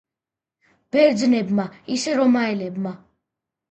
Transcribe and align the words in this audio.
ბერძნებმა, 0.95 1.69
ისე 1.99 2.19
რომაელებმა. 2.25 2.99